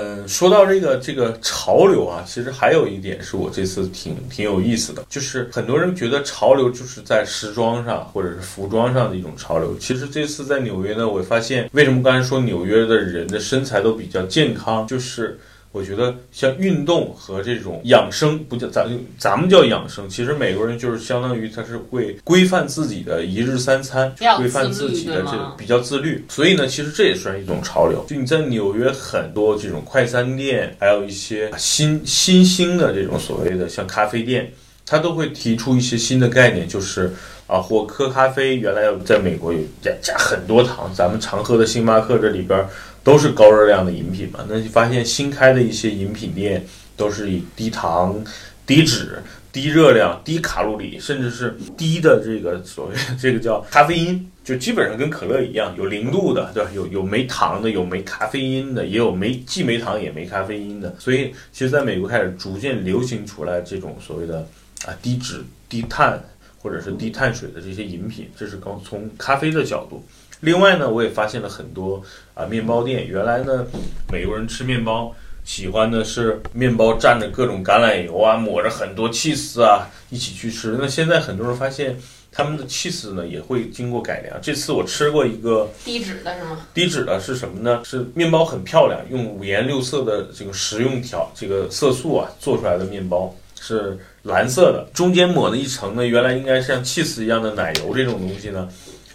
[0.00, 9.76] 嗯，说到这个这个潮流啊，其实还有一点是我这次挺挺有意思的，就是很多人觉得潮流就是在时装上或者是服装上的一种潮流。
[9.78, 15.38] 其实这次在纽约呢，我发现为什么刚才说纽约的人的身材都比较健康，就是。
[15.74, 18.88] 我觉得像运动和这种养生，不叫咱
[19.18, 26.24] 咱们叫养生，其实美国人就是相当于他是会规范自己的一日三餐，规范自己的这个比较自律。
[26.28, 28.04] 所以呢，其实这也算一种潮流。
[28.08, 34.52] 就你在纽约很多这种快餐店，还有一些新新兴的这种所谓的像咖啡店，
[34.86, 37.12] 他都会提出一些新的概念，就是
[37.48, 42.64] 啊，或喝咖啡原来在美国有加加很多糖，咱们常喝的星巴克这里边。
[43.04, 44.44] 都是高热量的饮品嘛？
[44.48, 48.24] 那你发现新开的一些饮品店都是以低糖、
[48.66, 49.22] 低脂、
[49.52, 56.70] 低热量、低卡路里，甚至是低的这个所谓 这个叫咖啡因，就基本上跟可乐一样，有零度的，对吧？
[56.74, 60.96] 有有没糖的，有没咖啡因的，也有没既没糖也没咖啡因的。
[60.98, 64.48] 所以，其实在美国开始逐渐流行出来这种所谓的
[64.86, 66.18] 啊低脂、低碳
[66.62, 70.02] 或者是低碳水的这些饮品，这是刚从咖啡的角度。
[70.44, 72.02] 另外呢，我也发现了很多
[72.34, 73.06] 啊面包店。
[73.06, 73.66] 原来呢，
[74.12, 75.10] 美国人吃面包
[75.42, 80.76] 喜欢的是面包蘸着各种橄榄油啊，抹着很多 cheese 啊一起去吃。
[80.78, 81.98] 那现在很多人发现
[82.30, 84.38] 他们的 cheese 呢也会经过改良。
[84.42, 86.60] 这次我吃过一个低脂的是吗？
[86.74, 87.80] 低脂的是什么呢？
[87.82, 98.68] 是面包很漂亮，用五颜六色的这个食用调这个色素啊做出来的面包是蓝色的，中间抹了一层呢，原来应该像 cheese 一样的奶油这种东西呢。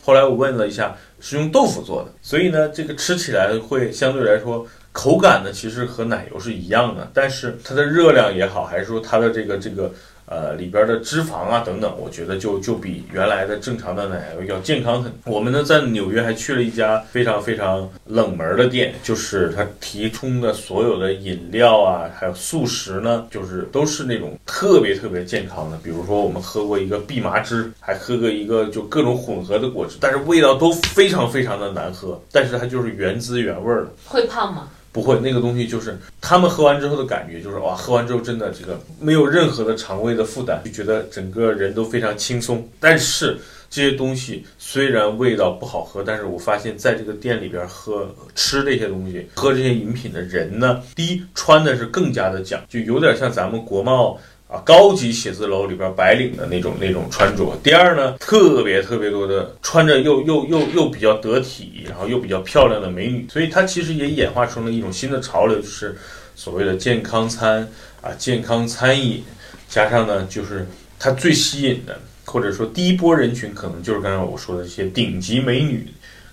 [0.04, 0.96] 后来我问了一下。
[1.20, 9.92] 是用豆腐做的，所以呢，这个吃起来会相对来说口感呢，其实和奶油是一样的，但是它的热量也好，还是说它的这个这个。
[10.30, 15.12] 呃，里边的脂肪啊等等，我觉得就就比原来的正常的奶油要健康很。
[15.26, 25.78] 我们呢在纽约还去了一家非常非常冷门的店，就是他提供的所有的饮料啊，还有速食呢，就是都是那种特别特别健康的。
[25.82, 33.88] 比如说我们喝过一个蓖麻汁，还喝过一个就各种混合的果汁，但是味道都非常非常的难喝，但是它就是原汁原味的。
[34.06, 34.68] 会胖吗？
[34.92, 42.68] 不会，那个东西就是他们喝完之后的感觉，就是哇，喝完之后真的这个没有任何的肠胃的负担，就觉得整个人都非常轻松。
[42.80, 43.38] 但是
[43.70, 54.20] 这些东西虽然味道不好喝，但是我发现在这个店里边喝吃这些东西、喝这些饮品的人呢，第一穿的是更加的讲究有点像咱们国贸。
[54.50, 57.56] 啊，高级写字楼里边白领的那种那种穿着。
[57.62, 63.28] 第二呢，特别特别多的穿着又又又又比较得体，然后又比较漂亮的美女。
[63.30, 65.96] 所以它其实也演化成了一种新的潮流，就是
[66.36, 67.70] 所谓的健康餐
[68.02, 69.24] 啊，健康餐饮。
[69.68, 70.68] 加上呢，就是
[70.98, 75.86] 它最吸引的，或者说第一波人群，可能就是刚才我说的这些顶级美女，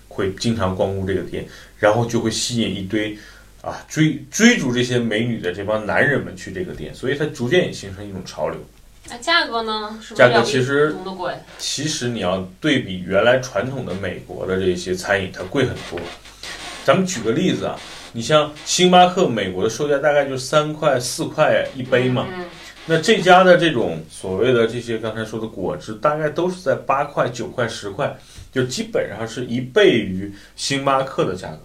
[0.07, 1.47] 会经常光顾这个店，
[1.77, 3.15] 然后就会吸引一堆。
[3.61, 8.57] 啊，追追逐这些美女的这帮男人们去这个店，所以它逐渐也形成一种潮流。
[9.09, 9.99] 那价格呢？
[10.15, 10.93] 价格其实。
[11.57, 15.99] 其实你要对比原来传统的美国的这些餐饮，它贵很多。
[16.85, 17.79] 咱们举个例子啊，
[18.13, 22.27] 你像星巴克，美国的售价大概就三块四块一杯嘛。
[22.29, 22.45] 嗯。
[22.85, 28.13] 那这家的这种所谓的这些刚才说的果汁，大概都是在八块九块十块，
[28.51, 31.61] 就基本上是一倍于星巴克的价格。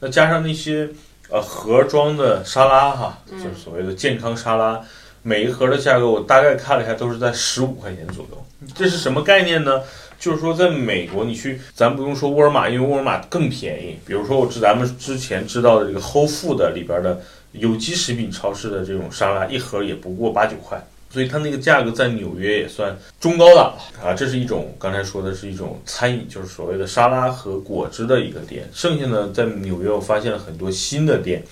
[0.00, 0.88] 那加上那些。
[1.30, 4.80] 呃，盒装的沙拉哈，就是所谓的健康沙拉，
[5.22, 8.46] 每一盒的价格我大概看了一下，都是在十五块钱左右。
[8.74, 9.82] 这是什么概念呢？
[10.18, 13.96] 就是说，在美国你去，咱不用说沃尔玛，因为沃尔玛更便宜。
[14.04, 17.20] 比如说，我知咱们之前知道的这个 Whole Food 里边的
[17.52, 20.82] 有机食品超市的这种沙拉，一盒也不过八九块。
[21.10, 28.68] 所以它那个价格在纽约也算中高档了啊，这是一种刚才说的是一种餐饮，就是所谓的沙拉和果汁的一个店。
[28.72, 31.42] 剩下呢，在纽约我发现了很多新的店，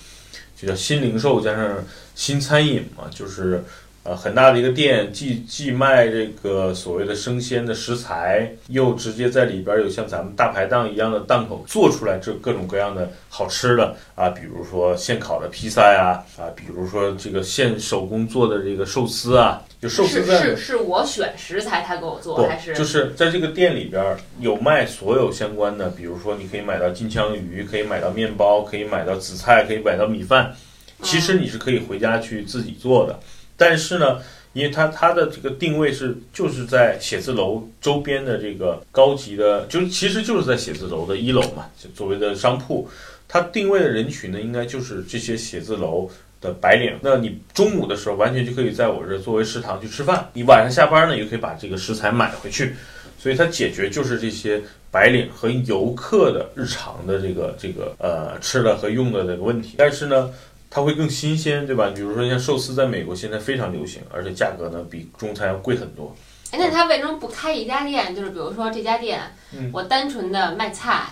[0.55, 1.83] 就叫新零售加上
[2.15, 3.63] 新餐饮嘛，就是。
[4.07, 30.55] 呃，很大的一个店，既既卖这个所谓的生鲜的食材，又直接在里边有像咱们大排档一样的档口做出来这各种各样的好吃的啊，比如说现烤的披萨呀，啊，比如说这个现手工做的这个寿司啊，就寿司是是我选食材他给我做，还是就是在这个店里边有卖所有相关的，比如说你可以买到金枪鱼，可以买到面包，可以买到紫菜，可以买到米饭，
[31.01, 33.19] 其实你是可以回家去自己做的。
[33.57, 34.19] 但是呢，
[34.53, 41.65] 因为它它的这个定位是就是在写字楼周边的这个高级的，就其实就是在写字楼的一楼嘛，
[41.95, 42.87] 所谓的商铺，
[43.27, 46.07] 它定位的人群呢，应该就是这些写字楼
[46.39, 46.95] 的白领。
[47.01, 52.75] 那你中午的时候完全就可以在我这作为食堂去吃饭，你晚上下班呢也可以把这个食材买回去，
[53.17, 54.61] 所以它解决就是这些
[54.91, 59.73] 白领和游客的日常的这个这个呃吃的和用的这个问题。
[59.77, 60.29] 但是呢。
[60.69, 61.91] 它会更新鲜，对吧？
[61.95, 66.15] 比如说像寿司，在美国现在非常流行，而且价格呢比中餐要贵很多。
[66.51, 68.15] 哎，那他为什么不开一家店？
[68.15, 69.21] 就是比如说这家店，
[69.53, 71.07] 嗯我单纯的卖菜，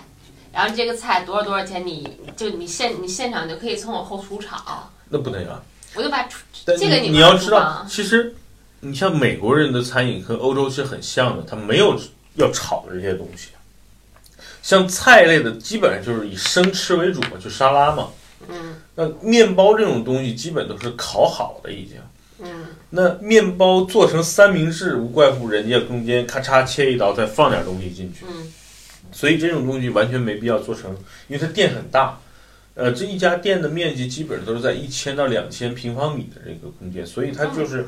[0.52, 5.62] 然后这个菜多少多少钱，你就你现你现场就可以从我后厨炒，那不能啊！
[5.94, 6.28] 我就把
[6.64, 8.34] 这个你你要知道其实
[8.80, 11.98] 你像美国人的餐饮和欧洲是很像的，他没有
[12.34, 13.48] 要炒的这些东西。
[14.62, 18.08] 像菜类的，基本上就是以生吃为主嘛，就沙拉嘛。
[18.48, 21.96] 嗯那面包这种东西，基本都是烤好的已经。
[22.38, 28.24] 嗯那面包做成三明治，无怪乎人家中间咔嚓切一刀，再放点东西进去。
[28.28, 28.52] 嗯
[29.12, 30.90] 所以这种东西完全没必要做成，
[31.28, 32.18] 因为它店很大，
[32.74, 37.86] 呃，这一家店的面积基本上都是在一千到两千平方米的这个空间，所以它就是，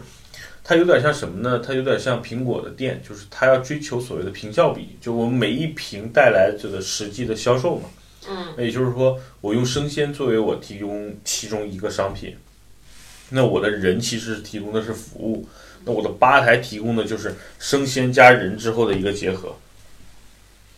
[0.64, 1.58] 它有点像什么呢？
[1.58, 7.88] 它有点像苹果的店，就是它要追求所谓的平效比，就我们每一瓶带来这个实际的销售嘛。
[8.26, 12.36] 嗯那也就是说，我用生鲜作为我提供其中一个商品，
[13.30, 15.48] 那我的人其实提供的是服务，
[15.84, 19.54] 那我的吧台提供的就是生鲜加人之后的一个结合。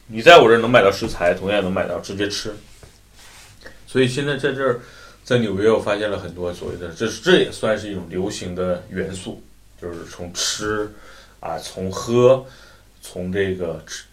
[0.08, 2.52] 你在我这儿能买到食材，同样也能买到直接吃。
[3.87, 4.81] 所以现在在这儿，
[5.25, 9.42] 在纽约，我发现了很多所谓的，这是这也算是一种流行的元素，
[9.81, 10.88] 就是从吃
[11.40, 12.44] 啊，从喝，
[13.00, 14.04] 从这个吃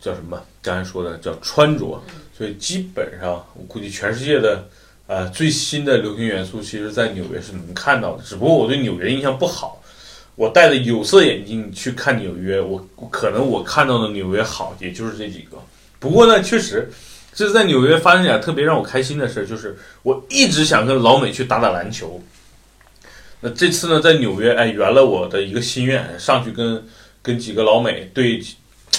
[0.00, 0.42] 叫什么？
[0.62, 2.00] 刚才说的叫穿着，
[2.42, 4.66] 所以基本上我估计全世界的
[5.06, 8.24] 呃最新的流行元素，其实在纽约是能看到的。
[8.24, 9.80] 只不过我对纽约印象不好，
[10.34, 15.56] 我戴着有色眼镜去看纽约，我可能我看到的纽约好，也就是这几个。
[16.00, 16.90] 不过呢，确实
[17.32, 22.20] 这是在纽约发生点特别让我开心的事，就是我一直想跟老美去打打篮球。
[23.40, 26.84] 那这次呢，在纽约，哎，圆了我的一个心愿，上去跟
[27.22, 28.42] 跟几个老美对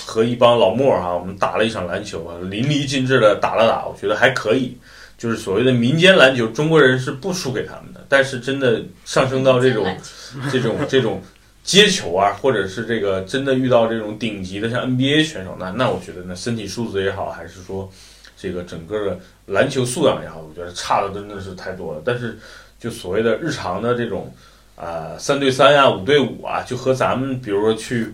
[0.06, 4.78] 和一帮老莫哈、我们打了一场篮球啊，淋漓尽致的打了打，我觉得还可以。
[5.16, 9.96] 就是所谓的民间篮球，中国人是不输给他们的，但是真的上升到这种
[10.52, 11.22] 这种这种
[11.64, 17.90] 接球啊，或者是这个真的遇到这种顶级的像 NBA 选手，那那我觉得呢，身体素质也好，还是说
[18.36, 22.02] 这个整个的篮球素养也好，我觉得差的真的是太多了。
[22.04, 22.38] 但是
[22.78, 24.34] 就所谓的日常的这种
[24.76, 28.14] 啊、三对三呀、五对五啊，就和咱们比如说去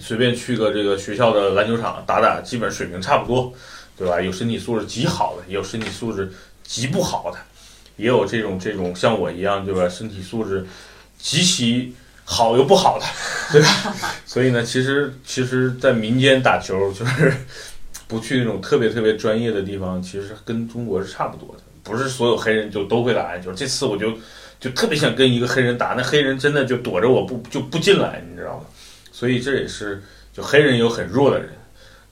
[0.00, 3.52] 随便去个这个学校的篮球场打打，基本水平差不多，
[3.96, 4.20] 对吧？
[4.20, 6.32] 有身体素质极好的，也有身体素质
[6.64, 7.38] 极不好的，
[7.96, 9.88] 也有这种这种像我一样，对吧？
[9.88, 10.66] 身体素质
[11.18, 13.06] 极其好又不好的，
[13.52, 13.94] 对吧？
[14.26, 17.32] 所以呢，其实其实，在民间打球就是
[18.06, 21.62] 不去那种特别特别专业的地方，其实跟中国是差不多的。
[21.82, 23.50] 不是所有黑人就都会打篮球。
[23.52, 24.12] 这次我就
[24.60, 28.66] 就特别想跟一个黑人打，那黑人真的就躲着我不就不进来，你知道吗？
[29.18, 30.00] 所以这也是
[30.32, 31.48] 就黑人有很弱的人，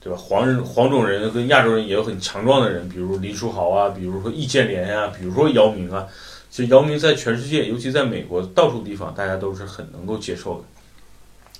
[0.01, 0.19] 对吧？
[0.19, 6.05] 黄人黄种人跟亚洲人也有很强壮的人，比如林书豪啊，比如说易建联呀、比如说姚明啊。
[6.49, 10.61] 其实姚明在全世界，尤其在美国，到处地方大家都是很能够接受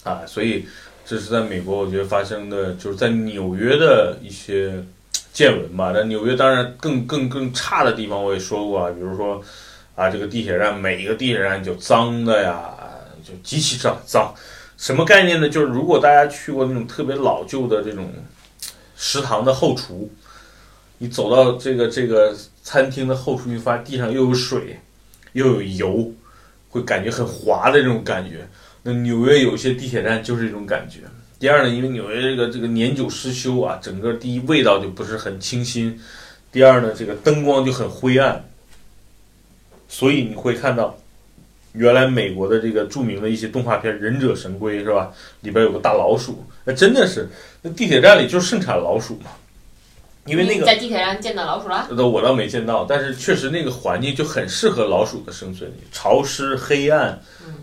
[0.03, 0.65] 的，啊，所以
[1.05, 4.83] 这是在美国我觉得发生的，就是在纽约的一些
[5.31, 5.93] 见闻吧。
[5.95, 9.41] 但纽约当然更更更差的地方我也说过啊，比如说
[9.95, 12.73] 啊，这个地铁站每一个地铁站就脏的呀，
[13.23, 14.33] 就极其脏脏。
[14.77, 15.49] 什么概念呢？
[15.49, 18.13] 就是如果大家去过那种特别老旧的这种
[18.95, 20.09] 食堂的后厨，
[20.99, 24.79] 你走到这个这个餐厅的后厨，你发现地上又有水，
[25.33, 26.11] 又有油，
[26.69, 28.47] 会感觉很滑的这种感觉。
[28.83, 30.99] 那纽约有一些地铁站就是这种感觉。
[31.39, 35.99] 第二呢，因为纽约这个这个年久失修啊，整个第一味道就不是很清新，
[36.51, 38.43] 第二呢，这个灯光就很灰暗，
[39.87, 40.97] 所以你会看到，
[41.73, 45.11] 原来美国的这个著名的一些动画片《忍者神龟》是吧？
[45.41, 47.27] 里边有个大老鼠，那真的是，
[47.61, 49.31] 那地铁站里就盛产老鼠嘛。
[50.25, 51.87] 因为那个你在地铁站见到老鼠了？
[51.91, 57.17] 那我倒没见到，但是确实那个环境就很适合老鼠的生存，潮湿黑暗，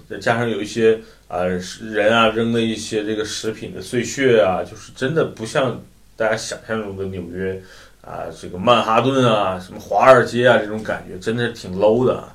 [0.08, 5.78] 再加上有一些啊、人啊扔的一些这个食品的碎屑啊，就是真的不像
[6.16, 7.60] 大家想象中的纽约
[8.00, 12.34] 啊，这个曼哈顿啊，什么华尔街啊这种感觉，真的是挺 low 的啊。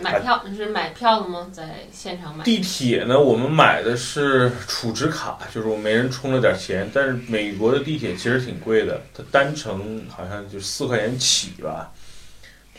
[0.00, 1.48] 买票你是买票的吗？
[1.52, 2.44] 在现场买？
[2.44, 6.88] 地铁呢，我们买的是储值卡，就是我每人充了点钱。
[6.92, 11.90] 但是美国的地铁其实挺贵的，它单程好像就四块钱起吧，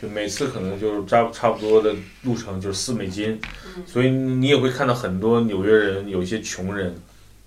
[0.00, 3.40] 就每次可能就是差差不多的路程就是四美金。
[3.86, 6.94] 所以你也会看到很多纽约人，有一些穷人，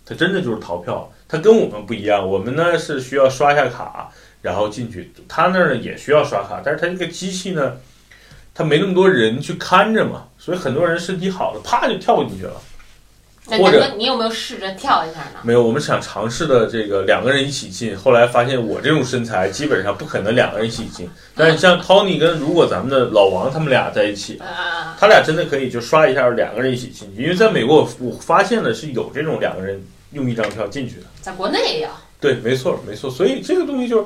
[0.05, 1.12] 他真的就是逃票。
[1.27, 7.77] 他跟我们不一样，我们呢是需要刷一下卡然后进去，他那儿呢也需要刷卡，但是他这个机器呢。
[8.53, 12.53] 他没那么多人去看着嘛，所以很多人身体好了，啪就跳进去了。
[13.45, 15.39] 那或者你有没有试着跳一下呢？
[15.41, 21.10] 没有，我们想尝试的这个两个人一起进，后来发现我这种身材基本上不可能两个人一起进。
[21.36, 31.03] 但是像 Tony 跟如果咱们的老王他们俩在一起，啊，他俩真的可以就刷一下两个人一起进去，因为在美国我我发现了是有这种两个人用一张票进去的。
[31.22, 31.89] 在国内也有。
[32.22, 34.05] 对，没错没错，所以这个东西就是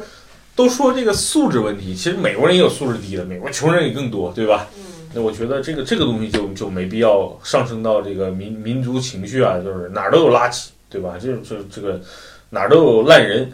[0.58, 4.68] 都说这个素质问题，其实美国人也有素质低的，美国穷人也更多，对吧？
[4.76, 4.84] 嗯，
[5.14, 11.16] 那我觉得这个这个东西就就没必要上升到这个民民族情绪啊，就是哪儿都有垃圾，对吧？
[11.22, 12.02] 这这这个
[12.50, 13.52] 哪儿都有烂人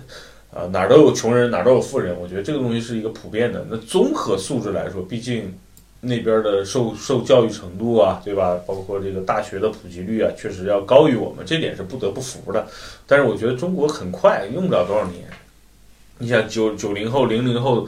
[0.54, 2.18] 啊，哪儿都有穷人，哪儿都有富人。
[2.18, 3.68] 我觉得这个东西是一个普遍的。
[3.70, 5.54] 那综合素质来说，毕竟
[6.00, 8.58] 那边的受受教育程度啊，对吧？
[8.66, 12.66] 包括这个大学的普及率啊，确实要高于我们，这点是不得不服的。
[13.06, 15.26] 但是我觉得中国很快，用不了多少年。
[16.18, 17.88] 你想九九零后、零零后。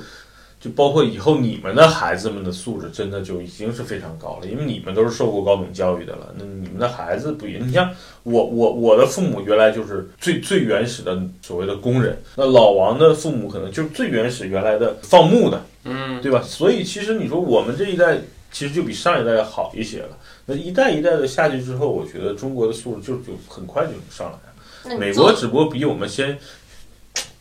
[0.57, 6.33] 就包括以后你们的孩子们的素质，真的就已经是非常高了，因为你们都是受过高等教育的了。
[6.39, 7.87] 那你们的孩子不一样，你像
[8.23, 16.41] 我我我的父母原来就是最最原始的所谓的工人，那老王的父母可能就是最原始原来的放牧的，嗯，对吧？
[16.41, 18.17] 所以其实你说我们这一代
[18.51, 20.17] 其实就比上一代要好一些了。
[20.47, 24.99] 那一代一代的下去之后，我觉得中国的素质就就很快就能上来了。
[24.99, 26.35] 美国只不过比我们先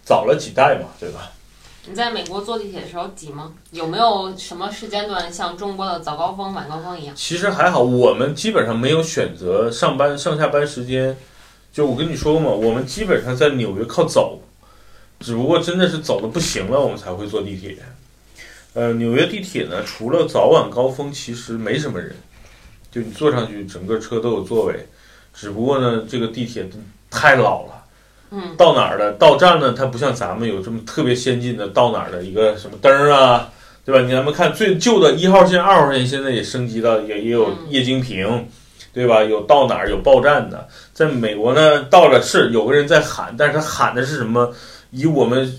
[0.04, 1.30] 早了几代嘛，对吧？
[1.87, 3.52] 你在美国坐地铁的时候挤吗？
[3.70, 7.14] 有没有什么时间段像中国的早高峰、晚高峰一样？
[7.14, 11.16] 其实还好，我们基本上没有选择上班上下班时间。
[11.73, 14.40] 就我跟你说嘛，我们基本上在纽约靠走，
[15.20, 17.76] 只不过真的是走的不行了，我们才会坐地铁。
[18.73, 22.16] 呃，纽约地铁呢，除了早晚高峰，其实没什么人，
[22.90, 24.88] 就你坐上去，整个车都有座位。
[25.34, 26.66] 只不过呢，这个地铁
[27.11, 27.83] 太老了。
[28.31, 29.73] 嗯，到哪儿的到站呢？
[29.76, 33.49] 它不像咱们有这么特别先进的到哪儿的一个什么灯啊，
[33.85, 34.00] 对吧？
[34.00, 38.49] 你咱们看最旧的一号线、二号线，现在也升级到也也有液晶屏，
[38.93, 39.23] 对吧？
[39.23, 40.66] 有到哪儿有报站的。
[40.93, 44.52] 在美国呢，到了是有个人在喊，但是他喊的是什么？
[44.90, 45.57] 以我们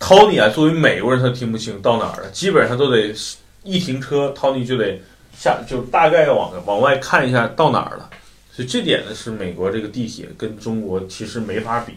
[0.00, 3.14] Tony 啊，作为美国人，他听不清到哪儿了，基本上都得
[3.62, 5.00] 一停车，Tony 就得
[5.36, 8.10] 下，就大概往往外看一下到哪儿了。
[8.56, 11.92] 就这点呢，是美国这个地铁跟中国其实没法比。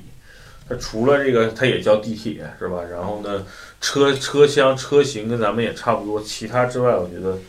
[0.68, 2.84] 它除了这个，它也叫地铁，是吧？
[2.84, 3.46] 然后呢，
[3.82, 7.40] 车车厢车型跟咱们也差不多，其他之外，我觉得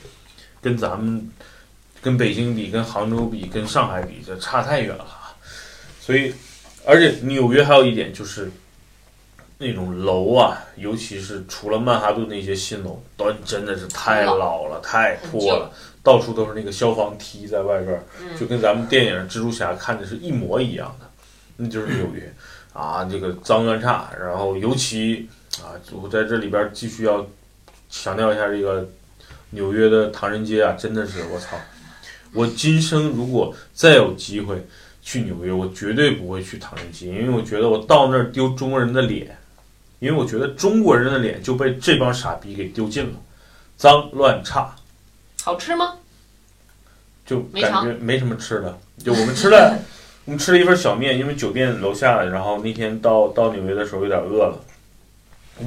[0.62, 1.28] 跟咱们
[2.00, 5.06] 跟北京比、跟杭州比、跟上海比，这差太远了。
[6.00, 6.32] 所以，
[6.86, 8.50] 而且纽约还有一点就是，
[9.62, 15.70] 那种楼啊，尤其是除了曼哈顿那些新楼，都真的是太老了、太破了，
[16.02, 18.02] 到处都是那个消防梯在外边儿。
[18.38, 21.06] 就嗯，跟咱们电影《蜘蛛侠》看的是一模一样的，
[21.58, 22.32] 那就是纽约
[22.72, 25.28] 啊，这个脏乱差，然后尤其
[25.62, 27.26] 啊，我在这里边继续要
[27.90, 28.88] 强调一下这个
[29.50, 31.58] 纽约的唐人街啊，真的是我操！
[32.32, 34.66] 我今生如果再有机会
[35.02, 39.36] 去纽约，我绝对不会去唐人街，因为我觉得我到那儿丢中国人的脸，
[40.00, 43.12] 因为我觉得中国人的脸就被这帮傻逼给丢尽了，
[43.76, 44.74] 脏乱差。
[45.42, 45.94] 好吃吗？
[47.24, 48.76] 就感觉没什么吃的。
[48.98, 49.78] 就我们吃了，
[50.26, 54.58] 我们吃了一份小面，因为酒店楼下，然后那天到到纽约的时候有点饿了。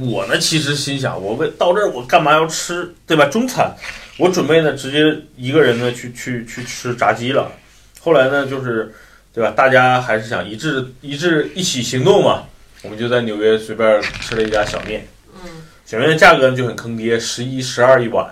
[0.02, 3.26] 我呢，其实心想，我为到这儿我干嘛要吃，对吧？
[3.28, 3.72] 中餐，
[4.18, 7.52] 我准备呢直接一个人呢去去去吃炸鸡了。
[8.00, 8.94] 后来呢，就是
[9.32, 9.52] 对吧？
[9.52, 12.44] 大家还是想一致一致一起行动嘛，
[12.84, 15.08] 我们就在纽约随便吃了一家小面。
[15.34, 15.50] 嗯，
[15.86, 18.30] 小面的价格呢就很坑爹，十一、十二一碗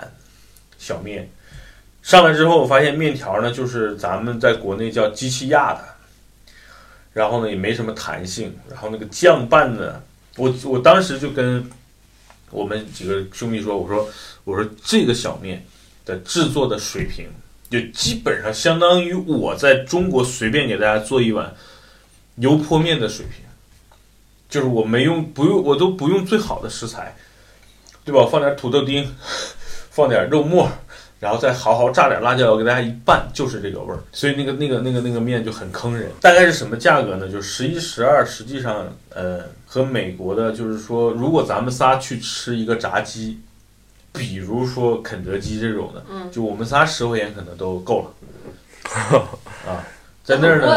[0.77, 1.27] 小面。
[2.03, 5.83] 上来之后，我发现面条呢就是咱们在国内叫机器压的，
[7.13, 10.03] 然后呢也没什么弹性，然后那个酱拌的，
[10.35, 11.63] 我我当时就跟
[12.49, 14.09] 我们几个兄弟说，我说
[14.43, 15.63] 我说这个小面
[16.03, 17.27] 的制作的水平，
[17.69, 21.55] 就基本上相当于我在中国随便给大家做一碗
[22.35, 23.45] 油泼面的水平，
[24.51, 27.15] 就是我没用不用我都不用最好的食材，
[28.05, 28.27] 对吧？
[28.29, 29.15] 放点土豆丁，
[29.89, 30.69] 放点肉末，
[31.19, 33.99] 然后再好好炸点辣椒油，给大家一拌，就是这个味儿。
[34.11, 36.11] 所以那个那个那个那个面就很坑人。
[36.19, 37.29] 大概是什么价格呢？
[37.29, 43.39] 就十一十二，实际上呃和美国的，就是说，如果咱们仨去吃一个炸鸡，
[44.11, 48.11] 比如说肯德基这种的，嗯就我们仨十块钱可能都够了。
[49.65, 49.79] 啊，
[50.25, 50.67] 在那儿呢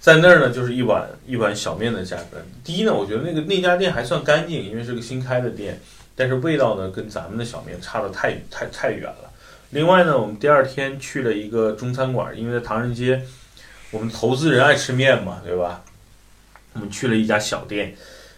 [0.00, 2.38] 在那儿呢，就是一碗一碗小面的价格。
[2.62, 5.80] 第一呢，我觉得那个那家店还算干净，因为是个新开的店，
[6.14, 9.30] 但是味道呢跟咱们的小面差的太太太远了。
[9.70, 13.20] 另外呢，我们第二天去了一个中餐馆，因为在唐人街，
[13.90, 15.82] 我们投资人爱吃面嘛，对吧？
[16.74, 17.94] 我们去了一家小店，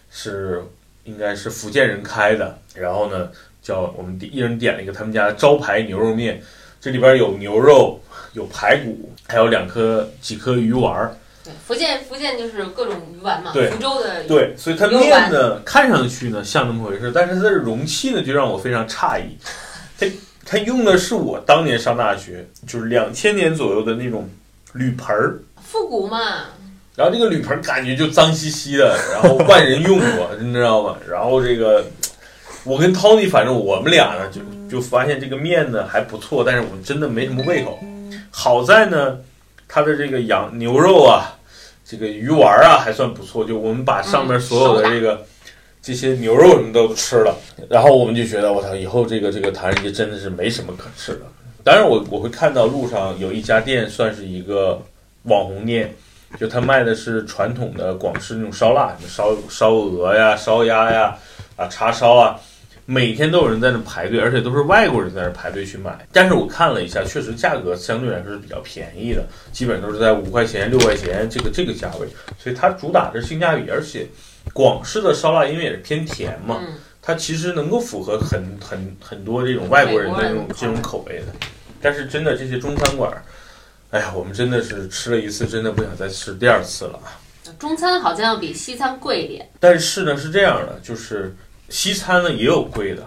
[0.09, 0.63] 是
[1.03, 3.29] 应该是福建人开的，然后呢，
[3.61, 6.41] 叫我们一人点了一个他们家的招牌牛肉面，
[6.81, 8.01] 这里边有牛肉、
[8.33, 11.15] 有排骨，还有两颗几颗鱼丸儿。
[11.43, 19.37] 对，福建福建就是各种鱼丸嘛，对福州的对，所以它面呢看上去呢像那么回事，但是它的容器呢就让我非常诧异。
[19.97, 20.07] 它
[20.45, 24.29] 它用的是我当年上大学就是两千年左右的那种
[24.73, 26.45] 铝盆儿，复古嘛，
[26.95, 30.97] 然后这个铝盆儿感觉就脏兮兮的，然后万人用过， 你知道吗？
[31.09, 31.85] 然后这个
[32.63, 37.79] 我跟 Tony 反正我们俩呢就就发现这个面呢还不错，但是我真的没什么胃口。
[38.29, 39.17] 好在呢，
[39.71, 41.39] 它的这个羊牛肉啊，
[41.85, 45.25] 这个鱼丸儿啊还算不错，就我们把上面所有的这个。
[45.83, 47.35] 这些牛肉什么都吃了，
[47.67, 51.21] 然后我们就觉得我操，以后这个这个唐人街真的是没什么可吃的。
[51.63, 54.79] 当然我我会看到路上有一家店算是一个
[55.23, 55.95] 网红店，
[56.39, 61.17] 就他卖的是传统的广式那种烧腊，什么烧烧鹅呀、烧鸭呀、
[61.55, 62.39] 啊叉烧啊，
[62.91, 66.05] 每天都有人在那排队，而且都是外国人在那排队去买。
[66.11, 72.07] 但是我看了一下，确实价格相对来说是比较便宜的，基本都是在五块钱、六块钱这个这个价位，
[72.37, 74.07] 所以它主打的是性价比，而且。
[74.53, 76.59] 广式的烧腊因为也是偏甜嘛，
[76.99, 81.27] 它其实能够符合很很很多这种外国人的这种这种口味的。
[81.79, 83.13] 但是真的这些中餐馆，
[83.91, 86.99] 哎呀，我们真的是吃了一次，真的不想再吃第二次了。
[87.59, 89.47] 中餐好像要比西餐贵一点。
[89.59, 91.33] 但是呢是这样的，就是
[91.71, 93.01] 西餐呢也有贵的，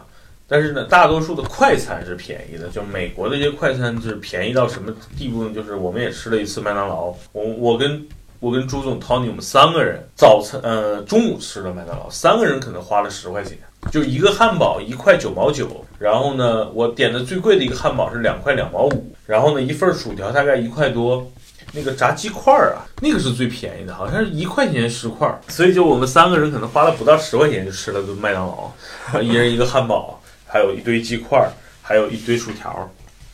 [0.48, 2.68] 但是呢大多数的快餐是便宜的。
[2.70, 5.54] 就美国的这些快餐是便宜到什么地步呢？
[5.54, 8.04] 就是我们也吃了一次麦当劳，我我跟。
[8.40, 13.56] 我跟朱总、Tony，我们三个人早餐，呃，中午吃的麦当劳，三个人可能花了十块钱，
[13.90, 21.26] 就一个汉堡一块九毛九，然后呢，我点的最贵的一个汉堡是两块两毛五，然后呢，一份薯条大概一块多，
[21.74, 31.44] 那个炸鸡块儿啊，那个是最便宜的，好像是一块钱十块，所以就我们三个人可能花了不到十块钱就吃了顿麦当劳，一人一个汉堡，还有一堆鸡块，
[31.82, 32.88] 还有一堆薯条，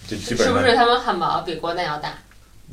[0.06, 2.14] 就基本上是不是他们汉堡比国内要大？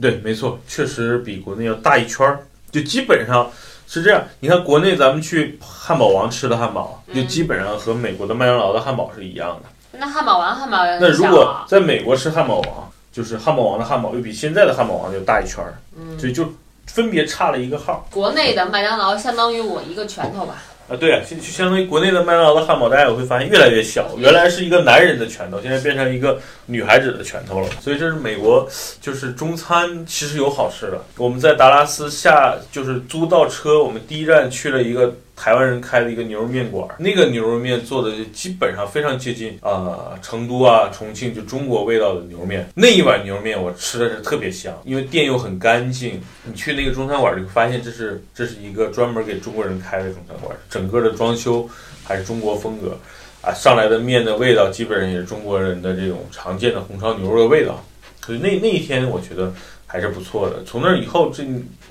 [0.01, 2.39] 对，没错，确实比国内要大一圈儿，
[2.71, 3.51] 就基本上
[3.87, 4.23] 是这样。
[4.39, 9.69] 你看国内咱们去汉堡王吃的汉堡，就基本上和美国的麦当劳的汉堡是一样的。
[9.99, 12.86] 那汉堡王汉堡那如果在美国吃汉堡王，
[13.17, 15.73] 就是汉堡王的汉堡又比现在的汉堡王就大一圈儿，
[16.19, 16.47] 所以就
[16.85, 18.07] 分别差了一个号。
[18.11, 20.61] 国内的麦当劳相当于我一个拳头吧。
[20.87, 24.11] 啊，对啊，就就相当于国内的麦当劳的汉堡，大家也会发现越来越小。
[24.17, 27.67] 原来是一个男人的拳头，现在变成一个女孩子的拳头了。
[27.81, 28.69] 所以这是美国，
[29.01, 31.03] 就是中餐其实有好吃的。
[31.17, 35.11] 我们在达拉斯下就是租到车，我们第一站去了一个。
[35.37, 42.67] 台湾人开的一个牛肉面馆，那个牛肉面做的基本上非常接近啊成都啊重庆就中国味道的牛肉面。
[42.73, 46.19] 那一碗牛肉面我吃的是特别香，因为店又很干净。
[46.43, 51.69] 你去那个中餐馆就发现这是这是一个专门给中国人开的中餐馆，整个的装修
[52.03, 52.97] 还是中国风格
[53.43, 57.85] 啊，上来的面的味道基本上也是中国人的这种常见的红烧牛肉的味道。
[58.25, 59.53] 所以那那一天我觉得。
[59.87, 60.61] 还是不错的。
[60.65, 61.43] 从那以后，这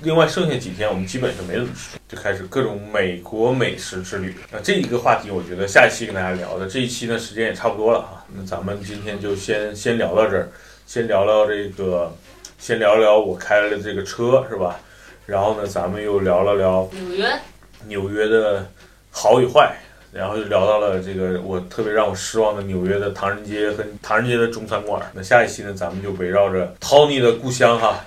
[0.03, 4.35] 另外剩下几天，我们基本上没怎么吃，就开始各种美国美食之旅。
[4.51, 6.67] 那这一个话题，我觉得下一期跟大家聊的。
[6.67, 8.23] 这一期呢，时间也差不多了哈。
[8.33, 10.47] 那咱们今天就先先聊到这儿，
[10.85, 12.15] 先聊聊这个，
[12.59, 14.79] 先聊聊我开了这个车是吧？
[15.25, 17.39] 然后呢，咱们又聊了聊纽约，
[17.87, 18.69] 纽约的
[19.09, 19.75] 好与坏。
[20.11, 25.01] 然后就聊到了这个我特别让我失望的纽约的唐人街和唐人街的中餐馆。
[25.13, 28.03] 那下一期呢，咱们就围绕着 Tony 的故乡哈，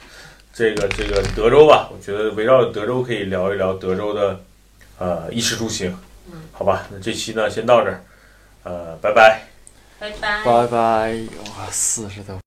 [0.53, 4.41] 这个这个德州吧，我觉得围绕着德州可以聊一聊德州的
[4.99, 5.97] 呃衣食住行。
[6.33, 8.03] 嗯，好吧，那这期呢先到这儿，
[8.65, 9.43] 呃，拜拜，
[9.99, 11.19] 拜拜，拜拜，
[11.57, 12.39] 哇，四十多。